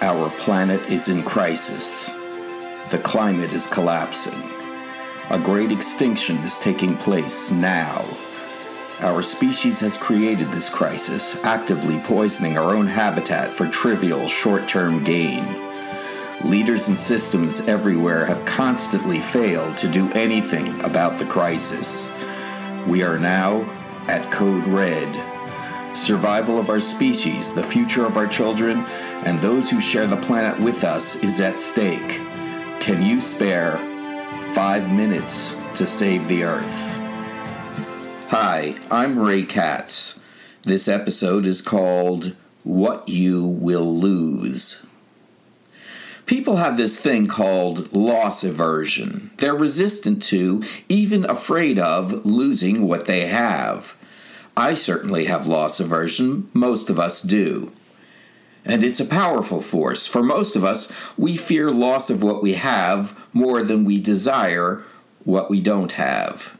Our 0.00 0.30
planet 0.30 0.80
is 0.88 1.08
in 1.08 1.24
crisis. 1.24 2.08
The 2.92 3.00
climate 3.02 3.52
is 3.52 3.66
collapsing. 3.66 4.40
A 5.30 5.40
great 5.40 5.72
extinction 5.72 6.36
is 6.38 6.60
taking 6.60 6.96
place 6.96 7.50
now. 7.50 8.04
Our 9.00 9.22
species 9.22 9.80
has 9.80 9.96
created 9.96 10.52
this 10.52 10.70
crisis, 10.70 11.42
actively 11.42 11.98
poisoning 11.98 12.56
our 12.56 12.76
own 12.76 12.86
habitat 12.86 13.52
for 13.52 13.66
trivial 13.66 14.28
short 14.28 14.68
term 14.68 15.02
gain. 15.02 15.44
Leaders 16.44 16.86
and 16.86 16.96
systems 16.96 17.66
everywhere 17.66 18.24
have 18.24 18.44
constantly 18.44 19.18
failed 19.18 19.76
to 19.78 19.88
do 19.88 20.12
anything 20.12 20.80
about 20.84 21.18
the 21.18 21.26
crisis. 21.26 22.08
We 22.86 23.02
are 23.02 23.18
now 23.18 23.62
at 24.06 24.30
Code 24.30 24.68
Red. 24.68 25.37
Survival 25.98 26.58
of 26.58 26.70
our 26.70 26.80
species, 26.80 27.52
the 27.52 27.62
future 27.62 28.06
of 28.06 28.16
our 28.16 28.26
children, 28.26 28.78
and 29.26 29.42
those 29.42 29.68
who 29.68 29.80
share 29.80 30.06
the 30.06 30.16
planet 30.16 30.58
with 30.58 30.84
us 30.84 31.16
is 31.16 31.40
at 31.40 31.58
stake. 31.58 32.20
Can 32.80 33.02
you 33.02 33.20
spare 33.20 33.76
five 34.54 34.90
minutes 34.92 35.54
to 35.74 35.86
save 35.86 36.28
the 36.28 36.44
Earth? 36.44 36.96
Hi, 38.30 38.78
I'm 38.90 39.18
Ray 39.18 39.42
Katz. 39.42 40.18
This 40.62 40.86
episode 40.86 41.44
is 41.44 41.60
called 41.60 42.34
What 42.62 43.08
You 43.08 43.44
Will 43.44 43.92
Lose. 43.94 44.86
People 46.26 46.56
have 46.56 46.76
this 46.76 46.96
thing 46.96 47.26
called 47.26 47.92
loss 47.92 48.44
aversion. 48.44 49.32
They're 49.38 49.54
resistant 49.54 50.22
to, 50.24 50.62
even 50.88 51.24
afraid 51.24 51.78
of, 51.78 52.24
losing 52.24 52.86
what 52.86 53.06
they 53.06 53.26
have. 53.26 53.96
I 54.58 54.74
certainly 54.74 55.26
have 55.26 55.46
loss 55.46 55.78
aversion, 55.78 56.50
most 56.52 56.90
of 56.90 56.98
us 56.98 57.22
do. 57.22 57.70
And 58.64 58.82
it's 58.82 58.98
a 58.98 59.04
powerful 59.04 59.60
force. 59.60 60.08
For 60.08 60.20
most 60.20 60.56
of 60.56 60.64
us, 60.64 60.90
we 61.16 61.36
fear 61.36 61.70
loss 61.70 62.10
of 62.10 62.24
what 62.24 62.42
we 62.42 62.54
have 62.54 63.24
more 63.32 63.62
than 63.62 63.84
we 63.84 64.00
desire 64.00 64.82
what 65.22 65.48
we 65.48 65.60
don't 65.60 65.92
have. 65.92 66.58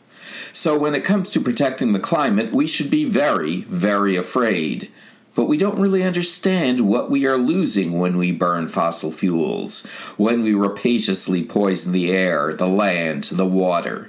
So 0.53 0.79
when 0.79 0.95
it 0.95 1.03
comes 1.03 1.29
to 1.31 1.41
protecting 1.41 1.93
the 1.93 1.99
climate, 1.99 2.53
we 2.53 2.69
should 2.69 2.89
be 2.89 3.05
very, 3.05 3.63
very 3.63 4.15
afraid. 4.15 4.93
But 5.35 5.47
we 5.47 5.59
don't 5.59 5.81
really 5.81 6.05
understand 6.05 6.89
what 6.89 7.11
we 7.11 7.27
are 7.27 7.37
losing 7.37 7.99
when 7.99 8.17
we 8.17 8.31
burn 8.31 8.69
fossil 8.69 9.11
fuels, 9.11 9.85
when 10.17 10.45
we 10.45 10.55
rapaciously 10.55 11.43
poison 11.45 11.91
the 11.91 12.13
air, 12.13 12.55
the 12.55 12.69
land, 12.69 13.25
the 13.25 13.45
water 13.45 14.09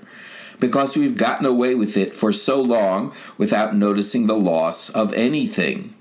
because 0.59 0.97
we've 0.97 1.17
gotten 1.17 1.45
away 1.45 1.75
with 1.75 1.97
it 1.97 2.13
for 2.13 2.31
so 2.31 2.61
long 2.61 3.13
without 3.37 3.75
noticing 3.75 4.27
the 4.27 4.37
loss 4.37 4.89
of 4.89 5.13
anything. 5.13 5.95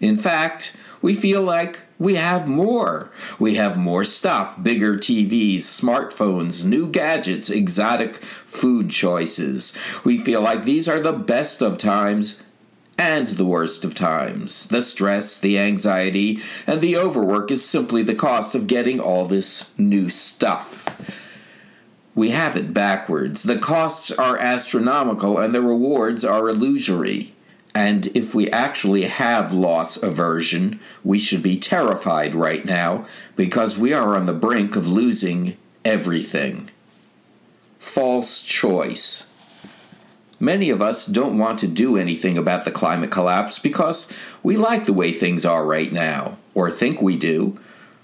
In 0.00 0.16
fact, 0.16 0.76
we 1.00 1.14
feel 1.14 1.42
like 1.42 1.86
we 1.98 2.14
have 2.14 2.48
more. 2.48 3.10
We 3.38 3.56
have 3.56 3.76
more 3.76 4.04
stuff 4.04 4.62
bigger 4.62 4.96
TVs, 4.96 5.58
smartphones, 5.58 6.64
new 6.64 6.88
gadgets, 6.88 7.50
exotic 7.50 8.16
food 8.16 8.90
choices. 8.90 9.74
We 10.04 10.18
feel 10.18 10.40
like 10.40 10.64
these 10.64 10.88
are 10.88 11.00
the 11.00 11.12
best 11.12 11.62
of 11.62 11.78
times 11.78 12.42
and 12.96 13.28
the 13.28 13.44
worst 13.44 13.84
of 13.84 13.94
times. 13.94 14.68
The 14.68 14.80
stress, 14.80 15.36
the 15.36 15.58
anxiety, 15.58 16.40
and 16.66 16.80
the 16.80 16.96
overwork 16.96 17.50
is 17.50 17.68
simply 17.68 18.02
the 18.02 18.14
cost 18.14 18.54
of 18.54 18.66
getting 18.66 19.00
all 19.00 19.26
this 19.26 19.70
new 19.76 20.08
stuff 20.08 20.88
we 22.14 22.30
have 22.30 22.56
it 22.56 22.72
backwards. 22.72 23.42
The 23.42 23.58
costs 23.58 24.10
are 24.10 24.38
astronomical 24.38 25.38
and 25.38 25.54
the 25.54 25.60
rewards 25.60 26.24
are 26.24 26.48
illusory. 26.48 27.32
And 27.74 28.06
if 28.08 28.34
we 28.34 28.48
actually 28.50 29.04
have 29.04 29.52
loss 29.52 30.00
aversion, 30.00 30.78
we 31.02 31.18
should 31.18 31.42
be 31.42 31.58
terrified 31.58 32.34
right 32.34 32.64
now 32.64 33.04
because 33.34 33.76
we 33.76 33.92
are 33.92 34.14
on 34.14 34.26
the 34.26 34.32
brink 34.32 34.76
of 34.76 34.88
losing 34.88 35.56
everything. 35.84 36.70
False 37.80 38.40
choice. 38.42 39.24
Many 40.38 40.70
of 40.70 40.80
us 40.80 41.04
don't 41.04 41.36
want 41.36 41.58
to 41.60 41.66
do 41.66 41.96
anything 41.96 42.38
about 42.38 42.64
the 42.64 42.70
climate 42.70 43.10
collapse 43.10 43.58
because 43.58 44.08
we 44.42 44.56
like 44.56 44.84
the 44.84 44.92
way 44.92 45.10
things 45.10 45.44
are 45.44 45.64
right 45.64 45.92
now, 45.92 46.38
or 46.54 46.70
think 46.70 47.02
we 47.02 47.16
do. 47.16 47.58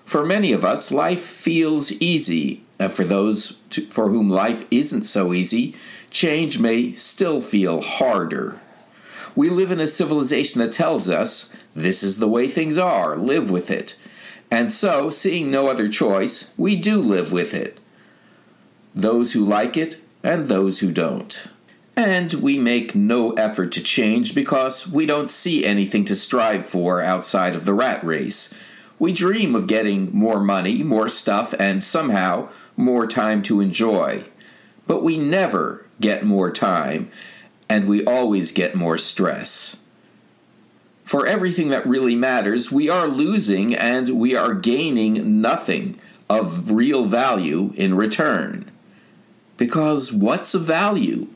For 0.04 0.26
many 0.26 0.52
of 0.52 0.64
us, 0.64 0.90
life 0.90 1.20
feels 1.20 1.92
easy 1.92 2.64
for 2.88 3.04
those 3.04 3.58
to, 3.70 3.82
for 3.82 4.08
whom 4.08 4.30
life 4.30 4.64
isn't 4.70 5.02
so 5.02 5.32
easy, 5.32 5.76
change 6.10 6.58
may 6.58 6.92
still 6.92 7.40
feel 7.40 7.80
harder. 7.80 8.60
We 9.36 9.50
live 9.50 9.70
in 9.70 9.80
a 9.80 9.86
civilization 9.86 10.60
that 10.60 10.72
tells 10.72 11.08
us 11.08 11.52
this 11.74 12.02
is 12.02 12.18
the 12.18 12.28
way 12.28 12.48
things 12.48 12.78
are, 12.78 13.16
live 13.16 13.50
with 13.50 13.70
it. 13.70 13.96
And 14.50 14.72
so, 14.72 15.10
seeing 15.10 15.50
no 15.50 15.68
other 15.68 15.88
choice, 15.88 16.52
we 16.56 16.74
do 16.74 17.00
live 17.00 17.30
with 17.30 17.54
it. 17.54 17.78
Those 18.94 19.32
who 19.32 19.44
like 19.44 19.76
it 19.76 20.02
and 20.24 20.48
those 20.48 20.80
who 20.80 20.90
don't. 20.90 21.46
And 21.96 22.32
we 22.34 22.58
make 22.58 22.94
no 22.94 23.32
effort 23.34 23.72
to 23.72 23.82
change 23.82 24.34
because 24.34 24.88
we 24.88 25.06
don't 25.06 25.30
see 25.30 25.64
anything 25.64 26.04
to 26.06 26.16
strive 26.16 26.66
for 26.66 27.00
outside 27.00 27.54
of 27.54 27.64
the 27.64 27.74
rat 27.74 28.02
race. 28.02 28.52
We 29.00 29.12
dream 29.12 29.54
of 29.54 29.66
getting 29.66 30.14
more 30.14 30.40
money, 30.40 30.82
more 30.82 31.08
stuff, 31.08 31.54
and 31.58 31.82
somehow 31.82 32.50
more 32.76 33.06
time 33.06 33.42
to 33.44 33.58
enjoy. 33.58 34.24
But 34.86 35.02
we 35.02 35.16
never 35.16 35.86
get 36.02 36.22
more 36.22 36.50
time, 36.50 37.10
and 37.66 37.88
we 37.88 38.04
always 38.04 38.52
get 38.52 38.74
more 38.74 38.98
stress. 38.98 39.78
For 41.02 41.26
everything 41.26 41.70
that 41.70 41.86
really 41.86 42.14
matters, 42.14 42.70
we 42.70 42.90
are 42.90 43.08
losing 43.08 43.74
and 43.74 44.10
we 44.10 44.36
are 44.36 44.52
gaining 44.52 45.40
nothing 45.40 45.98
of 46.28 46.70
real 46.70 47.06
value 47.06 47.72
in 47.76 47.94
return. 47.94 48.70
Because 49.56 50.12
what's 50.12 50.54
of 50.54 50.64
value? 50.64 51.28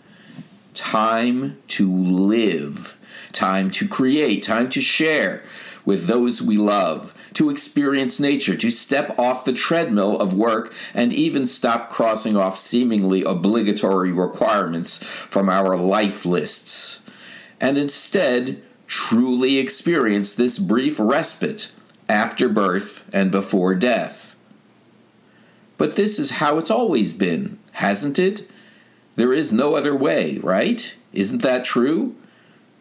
Time 0.74 1.56
to 1.68 1.90
live, 1.90 2.94
time 3.32 3.70
to 3.70 3.88
create, 3.88 4.42
time 4.42 4.68
to 4.68 4.82
share 4.82 5.42
with 5.84 6.06
those 6.06 6.40
we 6.40 6.56
love, 6.56 7.14
to 7.34 7.50
experience 7.50 8.18
nature, 8.18 8.56
to 8.56 8.70
step 8.70 9.18
off 9.18 9.44
the 9.44 9.52
treadmill 9.52 10.18
of 10.18 10.34
work, 10.34 10.72
and 10.94 11.12
even 11.12 11.46
stop 11.46 11.90
crossing 11.90 12.36
off 12.36 12.56
seemingly 12.56 13.22
obligatory 13.22 14.12
requirements 14.12 14.96
from 14.96 15.48
our 15.48 15.76
life 15.76 16.24
lists, 16.24 17.00
and 17.60 17.76
instead 17.76 18.62
truly 18.86 19.58
experience 19.58 20.32
this 20.32 20.58
brief 20.58 20.98
respite 20.98 21.72
after 22.08 22.48
birth 22.48 23.08
and 23.12 23.30
before 23.30 23.74
death. 23.74 24.34
But 25.76 25.96
this 25.96 26.18
is 26.18 26.32
how 26.32 26.58
it's 26.58 26.70
always 26.70 27.12
been, 27.12 27.58
hasn't 27.72 28.18
it? 28.18 28.48
There 29.16 29.32
is 29.32 29.52
no 29.52 29.74
other 29.74 29.94
way, 29.94 30.38
right? 30.38 30.94
Isn't 31.12 31.42
that 31.42 31.64
true? 31.64 32.14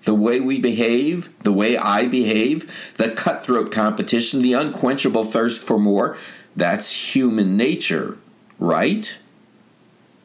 The 0.06 0.16
way 0.16 0.40
we 0.40 0.60
behave, 0.60 1.30
the 1.40 1.54
way 1.54 1.78
I 1.78 2.08
behave, 2.08 2.94
the 2.98 3.10
cutthroat 3.10 3.72
competition, 3.72 4.42
the 4.42 4.54
unquenchable 4.54 5.26
thirst 5.26 5.62
for 5.62 5.80
more, 5.80 6.18
that's 6.56 7.16
human 7.16 7.58
nature, 7.58 8.18
right? 8.60 9.18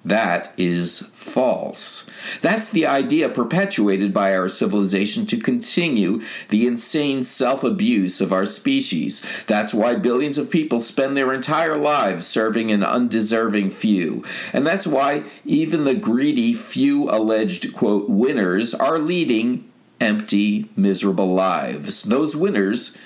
That 0.04 0.54
is 0.56 1.00
false. 1.12 2.06
That's 2.40 2.70
the 2.70 2.86
idea 2.86 3.28
perpetuated 3.28 4.14
by 4.14 4.34
our 4.34 4.48
civilization 4.48 5.26
to 5.26 5.36
continue 5.36 6.22
the 6.48 6.66
insane 6.66 7.24
self 7.24 7.62
abuse 7.62 8.20
of 8.20 8.32
our 8.32 8.46
species. 8.46 9.22
That's 9.46 9.74
why 9.74 9.96
billions 9.96 10.38
of 10.38 10.50
people 10.50 10.80
spend 10.80 11.14
their 11.14 11.32
entire 11.32 11.76
lives 11.76 12.26
serving 12.26 12.70
an 12.70 12.82
undeserving 12.82 13.70
few. 13.70 14.24
And 14.54 14.66
that's 14.66 14.86
why 14.86 15.24
even 15.44 15.84
the 15.84 15.94
greedy 15.94 16.54
few 16.54 17.10
alleged, 17.10 17.74
quote, 17.74 18.08
winners 18.08 18.74
are 18.74 18.98
leading 18.98 19.67
empty, 20.00 20.70
miserable 20.76 21.32
lives. 21.32 22.02
Those 22.02 22.36
winners, 22.36 22.96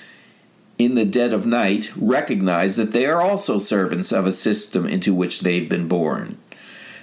in 0.77 0.95
the 0.95 1.05
dead 1.05 1.33
of 1.33 1.45
night, 1.45 1.91
recognize 1.95 2.75
that 2.75 2.91
they 2.91 3.05
are 3.05 3.21
also 3.21 3.57
servants 3.57 4.11
of 4.11 4.27
a 4.27 4.31
system 4.31 4.85
into 4.85 5.13
which 5.13 5.41
they've 5.41 5.69
been 5.69 5.87
born. 5.87 6.37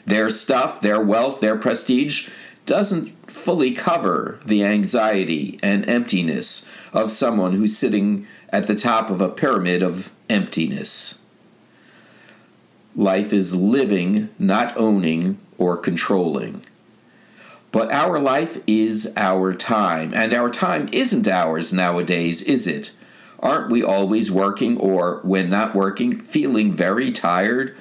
Their 0.06 0.28
stuff, 0.28 0.80
their 0.80 1.00
wealth, 1.00 1.40
their 1.40 1.56
prestige 1.56 2.28
doesn't 2.66 3.08
fully 3.30 3.72
cover 3.72 4.40
the 4.44 4.64
anxiety 4.64 5.58
and 5.62 5.88
emptiness 5.88 6.68
of 6.92 7.10
someone 7.10 7.54
who's 7.54 7.76
sitting 7.76 8.26
at 8.50 8.66
the 8.66 8.74
top 8.74 9.10
of 9.10 9.20
a 9.20 9.28
pyramid 9.28 9.82
of 9.82 10.12
emptiness. 10.28 11.18
Life 12.94 13.32
is 13.32 13.54
living, 13.56 14.28
not 14.38 14.76
owning 14.76 15.38
or 15.58 15.76
controlling. 15.76 16.62
But 17.72 17.92
our 17.92 18.18
life 18.18 18.62
is 18.66 19.12
our 19.16 19.54
time, 19.54 20.12
and 20.14 20.32
our 20.32 20.50
time 20.50 20.88
isn't 20.92 21.28
ours 21.28 21.72
nowadays, 21.72 22.42
is 22.42 22.66
it? 22.66 22.90
Aren't 23.38 23.70
we 23.70 23.82
always 23.82 24.30
working, 24.30 24.76
or 24.78 25.20
when 25.22 25.48
not 25.50 25.74
working, 25.74 26.16
feeling 26.16 26.72
very 26.72 27.10
tired? 27.12 27.76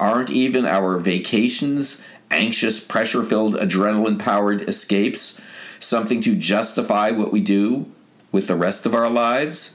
Aren't 0.00 0.30
even 0.30 0.66
our 0.66 0.98
vacations 0.98 2.02
anxious, 2.30 2.78
pressure 2.78 3.22
filled, 3.22 3.54
adrenaline 3.54 4.18
powered 4.18 4.62
escapes 4.68 5.40
something 5.80 6.20
to 6.20 6.34
justify 6.34 7.10
what 7.10 7.32
we 7.32 7.40
do 7.40 7.90
with 8.30 8.48
the 8.48 8.56
rest 8.56 8.84
of 8.84 8.94
our 8.94 9.08
lives? 9.08 9.74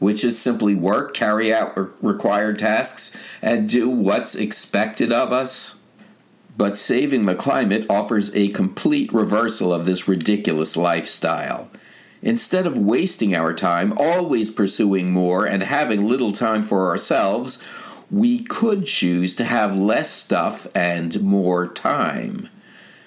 which 0.00 0.24
is 0.24 0.40
simply 0.40 0.74
work, 0.74 1.14
carry 1.14 1.54
out 1.54 1.76
required 2.02 2.58
tasks, 2.58 3.14
and 3.40 3.68
do 3.68 3.88
what's 3.88 4.34
expected 4.34 5.12
of 5.12 5.30
us. 5.30 5.76
But 6.60 6.76
saving 6.76 7.24
the 7.24 7.34
climate 7.34 7.86
offers 7.88 8.30
a 8.34 8.48
complete 8.48 9.10
reversal 9.14 9.72
of 9.72 9.86
this 9.86 10.06
ridiculous 10.06 10.76
lifestyle. 10.76 11.70
Instead 12.20 12.66
of 12.66 12.78
wasting 12.78 13.34
our 13.34 13.54
time 13.54 13.94
always 13.96 14.50
pursuing 14.50 15.10
more 15.10 15.46
and 15.46 15.62
having 15.62 16.06
little 16.06 16.32
time 16.32 16.62
for 16.62 16.90
ourselves, 16.90 17.58
we 18.10 18.40
could 18.40 18.84
choose 18.84 19.34
to 19.36 19.44
have 19.44 19.74
less 19.74 20.10
stuff 20.10 20.66
and 20.74 21.22
more 21.22 21.66
time. 21.66 22.50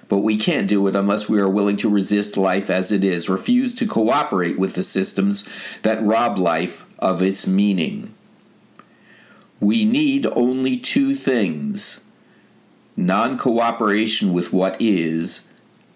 But 0.07 0.21
we 0.21 0.35
can't 0.35 0.67
do 0.67 0.87
it 0.87 0.95
unless 0.95 1.29
we 1.29 1.39
are 1.39 1.47
willing 1.47 1.77
to 1.77 1.89
resist 1.89 2.35
life 2.35 2.71
as 2.71 2.91
it 2.91 3.03
is, 3.03 3.29
refuse 3.29 3.75
to 3.75 3.85
cooperate 3.85 4.57
with 4.57 4.73
the 4.73 4.81
systems 4.81 5.47
that 5.83 6.01
rob 6.01 6.39
life 6.39 6.85
of 6.97 7.21
its 7.21 7.45
meaning. 7.45 8.15
We 9.59 9.85
need 9.85 10.25
only 10.25 10.77
two 10.77 11.13
things 11.13 12.02
non 12.95 13.37
cooperation 13.37 14.33
with 14.33 14.53
what 14.53 14.75
is, 14.79 15.47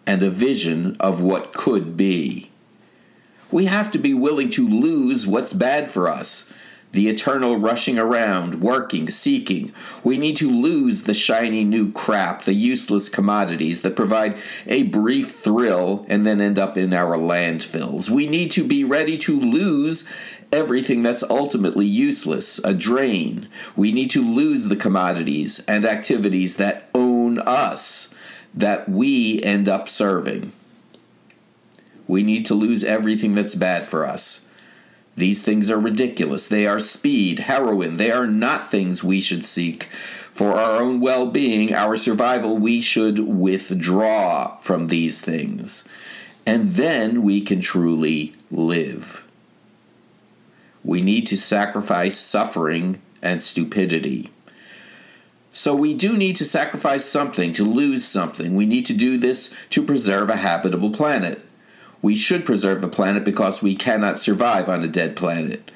and 0.06 0.24
a 0.24 0.30
vision 0.30 0.96
of 1.00 1.22
what 1.22 1.54
could 1.54 1.98
be. 1.98 2.50
We 3.52 3.66
have 3.66 3.92
to 3.92 3.98
be 3.98 4.14
willing 4.14 4.50
to 4.52 4.68
lose 4.68 5.26
what's 5.26 5.54
bad 5.54 5.88
for 5.88 6.10
us 6.10 6.52
the 6.94 7.10
eternal 7.10 7.58
rushing 7.58 8.00
around, 8.00 8.62
working, 8.62 9.10
seeking. 9.10 9.72
We 10.04 10.18
need 10.18 10.36
to 10.38 10.50
lose 10.50 11.04
the 11.04 11.14
shiny 11.14 11.64
new 11.64 11.92
crap, 11.92 12.44
the 12.44 12.54
useless 12.54 13.10
commodities 13.10 13.82
that 13.82 13.96
provide 13.96 14.38
a 14.66 14.84
brief 14.84 15.32
thrill 15.32 16.06
and 16.08 16.26
then 16.26 16.40
end 16.40 16.58
up 16.58 16.78
in 16.78 16.94
our 16.94 17.18
landfills. 17.18 18.10
We 18.10 18.26
need 18.26 18.52
to 18.52 18.64
be 18.64 18.84
ready 18.84 19.18
to 19.20 19.40
lose 19.40 20.08
everything 20.52 21.04
that's 21.04 21.24
ultimately 21.24 21.86
useless, 21.86 22.60
a 22.64 22.74
drain. 22.74 23.48
We 23.76 23.92
need 23.92 24.12
to 24.12 24.22
lose 24.22 24.68
the 24.68 24.76
commodities 24.76 25.64
and 25.68 25.86
activities 25.86 26.58
that 26.58 26.90
own 26.94 27.40
us, 27.40 28.14
that 28.54 28.88
we 28.88 29.42
end 29.44 29.68
up 29.68 29.88
serving. 29.88 30.54
We 32.08 32.24
need 32.24 32.46
to 32.46 32.56
lose 32.56 32.84
everything 32.84 33.36
that's 33.36 33.56
bad 33.56 33.86
for 33.86 34.06
us 34.06 34.48
these 35.18 35.42
things 35.42 35.72
are 35.72 35.80
ridiculous. 35.80 36.48
They 36.48 36.68
are 36.68 36.80
speed, 36.80 37.40
heroin. 37.40 37.98
They 37.98 38.12
are 38.12 38.28
not 38.28 38.70
things 38.70 39.04
we 39.04 39.20
should 39.20 39.46
seek. 39.46 39.86
For 39.86 40.52
our 40.52 40.80
own 40.80 41.02
well 41.02 41.26
being, 41.26 41.74
our 41.74 41.96
survival, 41.96 42.60
we 42.60 42.82
should 42.82 43.20
withdraw 43.20 44.58
from 44.58 44.88
these 44.88 45.20
things. 45.20 45.84
And 46.46 46.74
then 46.74 47.24
we 47.24 47.42
can 47.42 47.62
truly 47.62 48.36
live. 48.52 49.27
We 50.88 51.02
need 51.02 51.28
to 51.28 51.38
sacrifice 51.38 52.18
suffering 52.18 53.02
and 53.22 53.44
stupidity. 53.44 54.32
So 55.52 55.76
we 55.76 55.94
do 55.94 56.16
need 56.16 56.38
to 56.38 56.46
sacrifice 56.46 57.04
something 57.04 57.52
to 57.54 57.66
lose 57.66 58.06
something. 58.06 58.56
We 58.56 58.66
need 58.66 58.86
to 58.86 58.94
do 58.94 59.18
this 59.18 59.54
to 59.72 59.84
preserve 59.84 60.30
a 60.30 60.38
habitable 60.38 60.92
planet. 60.92 61.42
We 62.02 62.16
should 62.16 62.46
preserve 62.46 62.80
the 62.80 62.88
planet 62.88 63.26
because 63.26 63.62
we 63.62 63.76
cannot 63.76 64.22
survive 64.22 64.70
on 64.70 64.82
a 64.82 64.88
dead 64.88 65.18
planet. 65.18 65.72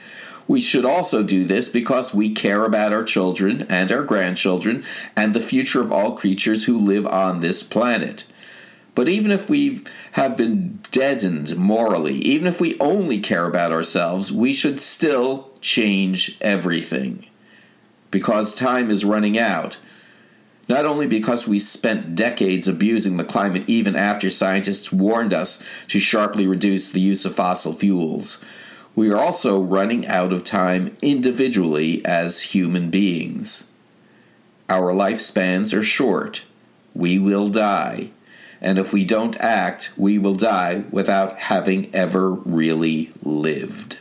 We 0.48 0.62
should 0.62 0.86
also 0.86 1.24
do 1.24 1.44
this 1.44 1.68
because 1.68 2.14
we 2.14 2.34
care 2.34 2.64
about 2.64 2.94
our 2.94 3.04
children 3.04 3.66
and 3.68 3.92
our 3.92 4.04
grandchildren 4.04 4.86
and 5.18 5.34
the 5.34 5.42
future 5.42 5.82
of 5.82 5.92
all 5.92 6.16
creatures 6.16 6.66
who 6.66 6.78
live 6.78 7.06
on 7.06 7.42
this 7.42 7.64
planet. 7.64 8.24
But 8.94 9.08
even 9.08 9.32
if 9.32 9.50
we 9.50 9.84
have 10.14 10.36
been 10.36 10.80
deadened 10.92 11.56
morally, 11.56 12.16
even 12.16 12.48
if 12.48 12.60
we 12.60 12.78
only 12.80 13.20
care 13.20 13.46
about 13.46 13.72
ourselves, 13.72 14.32
we 14.32 14.54
should 14.54 14.80
still 14.80 15.50
change 15.62 16.38
everything. 16.42 17.26
Because 18.10 18.54
time 18.54 18.90
is 18.90 19.06
running 19.06 19.38
out 19.40 19.78
not 20.72 20.86
only 20.86 21.06
because 21.06 21.50
we 21.50 21.60
spent 21.60 22.16
decades 22.16 22.66
abusing 22.66 23.18
the 23.18 23.26
climate 23.26 23.66
even 23.68 23.94
after 23.94 24.30
scientists 24.30 24.90
warned 24.90 25.34
us 25.34 25.62
to 25.90 26.00
sharply 26.00 26.48
reduce 26.48 26.90
the 26.90 27.02
use 27.02 27.26
of 27.26 27.36
fossil 27.36 27.74
fuels, 27.74 28.42
we 28.96 29.12
are 29.12 29.18
also 29.18 29.60
running 29.60 30.08
out 30.08 30.32
of 30.32 30.46
time 30.46 30.96
individually 31.02 32.04
as 32.06 32.54
human 32.54 32.90
beings. 32.90 33.70
Our 34.70 34.94
lifespans 34.94 35.78
are 35.78 35.84
short. 35.84 36.44
We 36.94 37.20
will 37.20 37.50
die. 37.50 38.12
And 38.62 38.78
if 38.78 38.94
we 38.94 39.04
don't 39.04 39.36
act, 39.38 39.92
we 39.98 40.20
will 40.20 40.36
die 40.36 40.84
without 40.92 41.40
having 41.40 41.94
ever 41.96 42.30
really 42.30 43.12
lived. 43.24 43.98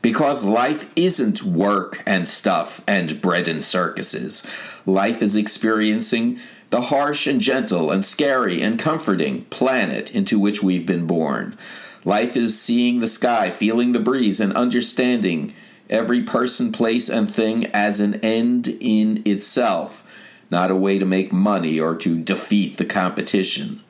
Because 0.00 0.42
life 0.42 0.90
isn't 0.96 1.42
work 1.42 2.02
and 2.06 2.26
stuff 2.26 2.80
and 2.86 3.20
bread 3.20 3.46
and 3.46 3.62
circuses. 3.62 4.46
Life 4.86 5.20
is 5.20 5.36
experiencing 5.36 6.38
the 6.70 6.80
harsh 6.82 7.26
and 7.26 7.42
gentle 7.42 7.90
and 7.90 8.02
scary 8.02 8.62
and 8.62 8.78
comforting 8.78 9.44
planet 9.46 10.10
into 10.14 10.38
which 10.38 10.62
we've 10.62 10.86
been 10.86 11.06
born. 11.06 11.58
Life 12.02 12.34
is 12.34 12.58
seeing 12.58 13.00
the 13.00 13.06
sky, 13.06 13.50
feeling 13.50 13.92
the 13.92 13.98
breeze, 13.98 14.40
and 14.40 14.54
understanding 14.54 15.52
every 15.90 16.22
person, 16.22 16.72
place, 16.72 17.10
and 17.10 17.30
thing 17.30 17.66
as 17.66 18.00
an 18.00 18.14
end 18.22 18.68
in 18.80 19.22
itself, 19.26 20.02
not 20.50 20.70
a 20.70 20.76
way 20.76 20.98
to 20.98 21.04
make 21.04 21.30
money 21.30 21.78
or 21.78 21.94
to 21.96 22.18
defeat 22.18 22.78
the 22.78 22.86
competition 22.86 23.82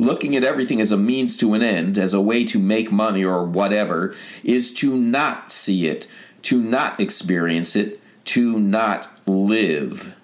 looking 0.00 0.34
at 0.34 0.42
everything 0.42 0.80
as 0.80 0.90
a 0.90 0.96
means 0.96 1.36
to 1.36 1.52
an 1.54 1.62
end, 1.62 1.98
as 1.98 2.14
a 2.14 2.20
way 2.20 2.44
to 2.44 2.58
make 2.58 2.90
money 2.90 3.22
or 3.22 3.44
whatever, 3.44 4.14
is 4.42 4.72
to 4.72 4.96
not 4.96 5.52
see 5.52 5.86
it, 5.86 6.06
to 6.42 6.60
not 6.60 6.98
experience 6.98 7.76
it, 7.76 8.00
to 8.24 8.58
not 8.58 9.20
live. 9.26 10.14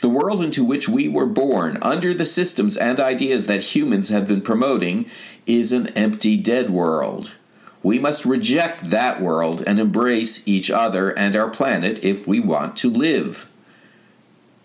The 0.00 0.08
world 0.08 0.42
into 0.42 0.64
which 0.64 0.88
we 0.88 1.08
were 1.08 1.26
born, 1.26 1.78
under 1.82 2.12
the 2.12 2.26
systems 2.26 2.76
and 2.76 3.00
ideas 3.00 3.46
that 3.46 3.74
humans 3.74 4.10
have 4.10 4.28
been 4.28 4.42
promoting, 4.42 5.06
is 5.46 5.72
an 5.72 5.88
empty, 5.88 6.36
dead 6.36 6.70
world. 6.70 7.34
We 7.82 7.98
must 7.98 8.24
reject 8.24 8.90
that 8.90 9.20
world 9.20 9.62
and 9.66 9.78
embrace 9.78 10.46
each 10.46 10.70
other 10.70 11.10
and 11.10 11.36
our 11.36 11.48
planet 11.48 12.02
if 12.02 12.26
we 12.26 12.40
want 12.40 12.76
to 12.78 12.90
live. 12.90 13.48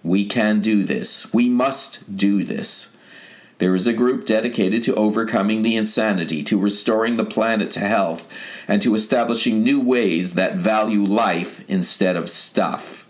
We 0.04 0.26
can 0.26 0.60
do 0.62 0.84
this. 0.84 1.32
We 1.32 1.48
must 1.48 2.18
do 2.18 2.44
this. 2.44 2.93
There 3.64 3.74
is 3.74 3.88
a 3.88 3.94
group 3.94 4.26
dedicated 4.26 4.84
to 4.84 4.94
overcoming 4.96 5.62
the 5.62 5.78
insanity, 5.78 6.44
to 6.44 6.60
restoring 6.60 7.16
the 7.16 7.24
planet 7.24 7.72
to 7.72 7.80
health, 7.80 8.28
and 8.68 8.82
to 8.82 8.94
establishing 8.94 9.64
new 9.64 9.80
ways 9.80 10.34
that 10.34 10.58
value 10.58 11.06
life 11.06 11.64
instead 11.70 12.18
of 12.18 12.28
stuff. 12.28 13.08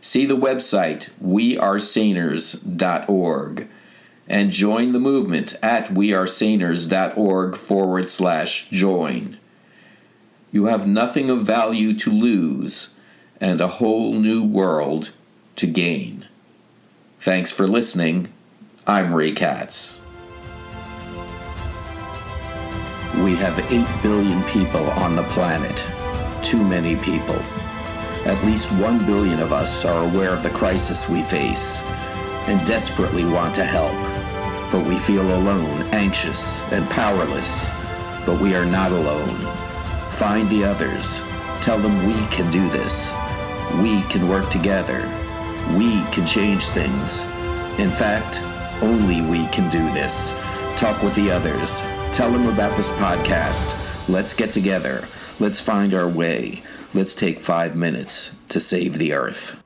See 0.00 0.26
the 0.26 0.36
website 0.36 1.10
wearesaners.org 1.22 3.68
and 4.26 4.50
join 4.50 4.90
the 4.90 4.98
movement 4.98 5.54
at 5.62 5.90
wearesaners.org 5.90 7.54
forward 7.54 8.08
slash 8.08 8.68
join. 8.70 9.38
You 10.50 10.64
have 10.64 10.88
nothing 10.88 11.30
of 11.30 11.42
value 11.42 11.94
to 11.98 12.10
lose 12.10 12.94
and 13.40 13.60
a 13.60 13.68
whole 13.68 14.14
new 14.14 14.44
world 14.44 15.12
to 15.54 15.68
gain. 15.68 16.26
Thanks 17.20 17.52
for 17.52 17.68
listening 17.68 18.32
I'm 18.90 19.14
Ray 19.14 19.30
Katz. 19.30 20.00
We 23.22 23.36
have 23.36 23.56
8 23.70 23.86
billion 24.02 24.42
people 24.42 24.90
on 24.90 25.14
the 25.14 25.22
planet. 25.30 25.86
Too 26.44 26.60
many 26.60 26.96
people. 26.96 27.36
At 28.26 28.44
least 28.44 28.72
1 28.72 29.06
billion 29.06 29.38
of 29.38 29.52
us 29.52 29.84
are 29.84 30.04
aware 30.04 30.30
of 30.30 30.42
the 30.42 30.50
crisis 30.50 31.08
we 31.08 31.22
face 31.22 31.82
and 32.48 32.66
desperately 32.66 33.24
want 33.24 33.54
to 33.54 33.64
help. 33.64 33.94
But 34.72 34.84
we 34.84 34.98
feel 34.98 35.22
alone, 35.22 35.82
anxious, 35.92 36.58
and 36.72 36.90
powerless. 36.90 37.70
But 38.26 38.40
we 38.40 38.56
are 38.56 38.66
not 38.66 38.90
alone. 38.90 39.36
Find 40.10 40.50
the 40.50 40.64
others. 40.64 41.20
Tell 41.62 41.78
them 41.78 42.08
we 42.08 42.26
can 42.34 42.50
do 42.50 42.68
this. 42.70 43.14
We 43.80 44.02
can 44.10 44.28
work 44.28 44.50
together. 44.50 44.98
We 45.78 46.02
can 46.10 46.26
change 46.26 46.64
things. 46.70 47.30
In 47.78 47.88
fact, 47.88 48.40
only 48.82 49.20
we 49.22 49.46
can 49.48 49.70
do 49.70 49.92
this. 49.92 50.32
Talk 50.76 51.02
with 51.02 51.14
the 51.14 51.30
others. 51.30 51.80
Tell 52.12 52.30
them 52.30 52.46
about 52.46 52.76
this 52.76 52.90
podcast. 52.92 54.08
Let's 54.08 54.34
get 54.34 54.50
together. 54.50 55.04
Let's 55.38 55.60
find 55.60 55.94
our 55.94 56.08
way. 56.08 56.62
Let's 56.94 57.14
take 57.14 57.38
five 57.38 57.76
minutes 57.76 58.36
to 58.48 58.60
save 58.60 58.98
the 58.98 59.12
earth. 59.12 59.62